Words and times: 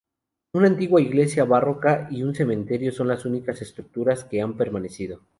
Una 0.55 0.65
antigua 0.65 0.99
iglesia 0.99 1.45
barroca 1.45 2.07
y 2.09 2.23
un 2.23 2.33
cementerio 2.33 2.91
son 2.91 3.07
las 3.09 3.23
únicas 3.23 3.61
estructuras 3.61 4.23
que 4.23 4.41
han 4.41 4.57
permanecido. 4.57 5.19